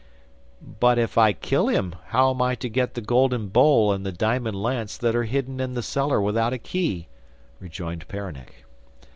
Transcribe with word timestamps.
'But 0.79 0.97
if 0.97 1.15
I 1.15 1.31
kill 1.31 1.67
him, 1.67 1.93
how 2.07 2.31
am 2.31 2.41
I 2.41 2.55
to 2.55 2.67
get 2.69 2.95
the 2.95 3.01
golden 3.01 3.49
bowl 3.49 3.93
and 3.93 4.03
the 4.03 4.11
diamond 4.11 4.59
lance 4.59 4.97
that 4.97 5.15
are 5.15 5.25
hidden 5.25 5.59
in 5.59 5.75
the 5.75 5.83
cellar 5.83 6.19
without 6.19 6.53
a 6.53 6.57
key?' 6.57 7.07
rejoined 7.59 8.07
Peronnik. 8.07 8.65